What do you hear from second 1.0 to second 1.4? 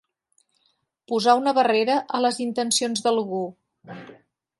Posar